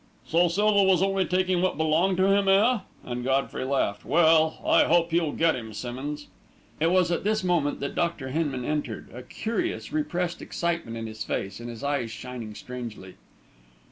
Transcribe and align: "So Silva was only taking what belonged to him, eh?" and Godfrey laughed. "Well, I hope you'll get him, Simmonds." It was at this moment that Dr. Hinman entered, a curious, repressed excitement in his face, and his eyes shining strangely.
"So 0.25 0.47
Silva 0.47 0.81
was 0.81 1.03
only 1.03 1.25
taking 1.25 1.61
what 1.61 1.77
belonged 1.77 2.17
to 2.17 2.31
him, 2.35 2.47
eh?" 2.47 2.79
and 3.05 3.23
Godfrey 3.23 3.63
laughed. 3.65 4.03
"Well, 4.03 4.59
I 4.65 4.85
hope 4.85 5.13
you'll 5.13 5.31
get 5.33 5.55
him, 5.55 5.73
Simmonds." 5.75 6.25
It 6.79 6.89
was 6.89 7.11
at 7.11 7.23
this 7.23 7.43
moment 7.43 7.79
that 7.81 7.93
Dr. 7.93 8.29
Hinman 8.29 8.65
entered, 8.65 9.11
a 9.13 9.21
curious, 9.21 9.93
repressed 9.93 10.41
excitement 10.41 10.97
in 10.97 11.05
his 11.05 11.23
face, 11.23 11.59
and 11.59 11.69
his 11.69 11.83
eyes 11.83 12.09
shining 12.09 12.55
strangely. 12.55 13.17